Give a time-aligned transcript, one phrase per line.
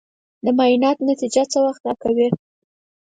[0.43, 2.27] د معاینات نتیجه څه وخت راکوې؟